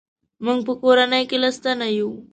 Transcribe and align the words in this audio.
موږ 0.45 0.59
په 0.67 0.73
کورنۍ 0.81 1.23
کې 1.29 1.37
لس 1.43 1.55
تنه 1.63 1.87
یو. 1.97 2.09